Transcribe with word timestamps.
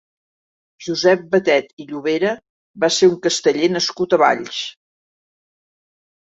Josep 0.85 1.27
Batet 1.35 1.83
i 1.83 1.85
Llobera 1.91 2.31
va 2.85 2.89
ser 2.97 3.11
un 3.11 3.19
casteller 3.27 3.69
nascut 3.75 4.17
a 4.17 4.21
Valls. 4.23 4.65